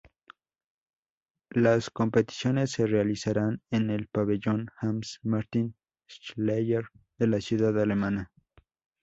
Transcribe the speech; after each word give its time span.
Las 1.51 1.91
competiciones 1.91 2.71
se 2.71 2.87
realizarán 2.87 3.61
en 3.69 3.91
el 3.91 4.07
Pabellón 4.07 4.67
Hanns 4.79 5.19
Martin 5.21 5.75
Schleyer 6.09 6.85
de 7.19 7.27
la 7.27 7.39
ciudad 7.39 7.79
alemana. 7.79 8.31